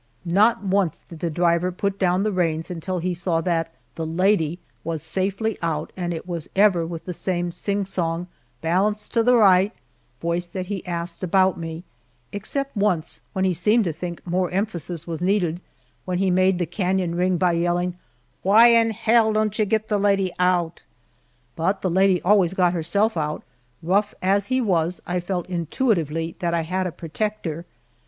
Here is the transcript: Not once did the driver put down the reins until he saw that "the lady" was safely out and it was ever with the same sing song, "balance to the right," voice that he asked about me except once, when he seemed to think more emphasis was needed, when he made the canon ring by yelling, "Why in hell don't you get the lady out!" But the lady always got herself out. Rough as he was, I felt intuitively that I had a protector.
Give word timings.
Not 0.25 0.63
once 0.63 1.03
did 1.07 1.19
the 1.19 1.29
driver 1.29 1.71
put 1.71 1.99
down 1.99 2.23
the 2.23 2.31
reins 2.31 2.71
until 2.71 2.97
he 2.97 3.13
saw 3.13 3.39
that 3.41 3.71
"the 3.93 4.05
lady" 4.07 4.57
was 4.83 5.03
safely 5.03 5.59
out 5.61 5.93
and 5.95 6.11
it 6.11 6.27
was 6.27 6.49
ever 6.55 6.87
with 6.87 7.05
the 7.05 7.13
same 7.13 7.51
sing 7.51 7.85
song, 7.85 8.25
"balance 8.61 9.07
to 9.09 9.21
the 9.21 9.35
right," 9.35 9.71
voice 10.19 10.47
that 10.47 10.65
he 10.65 10.83
asked 10.87 11.21
about 11.21 11.55
me 11.59 11.83
except 12.31 12.75
once, 12.75 13.21
when 13.33 13.45
he 13.45 13.53
seemed 13.53 13.83
to 13.83 13.93
think 13.93 14.25
more 14.25 14.49
emphasis 14.49 15.05
was 15.05 15.21
needed, 15.21 15.61
when 16.05 16.17
he 16.17 16.31
made 16.31 16.57
the 16.57 16.65
canon 16.65 17.13
ring 17.13 17.37
by 17.37 17.51
yelling, 17.51 17.95
"Why 18.41 18.69
in 18.69 18.89
hell 18.89 19.31
don't 19.33 19.59
you 19.59 19.65
get 19.65 19.87
the 19.87 19.99
lady 19.99 20.31
out!" 20.39 20.81
But 21.55 21.83
the 21.83 21.91
lady 21.91 22.19
always 22.23 22.55
got 22.55 22.73
herself 22.73 23.15
out. 23.17 23.43
Rough 23.83 24.15
as 24.19 24.47
he 24.47 24.61
was, 24.61 24.99
I 25.05 25.19
felt 25.19 25.47
intuitively 25.47 26.37
that 26.39 26.55
I 26.55 26.61
had 26.61 26.87
a 26.87 26.91
protector. 26.91 27.67